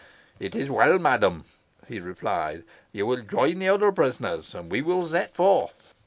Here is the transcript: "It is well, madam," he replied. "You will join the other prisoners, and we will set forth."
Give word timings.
"It 0.39 0.55
is 0.55 0.67
well, 0.67 0.97
madam," 0.97 1.45
he 1.87 1.99
replied. 1.99 2.63
"You 2.91 3.05
will 3.05 3.21
join 3.21 3.59
the 3.59 3.69
other 3.69 3.91
prisoners, 3.91 4.55
and 4.55 4.71
we 4.71 4.81
will 4.81 5.05
set 5.05 5.35
forth." 5.35 5.93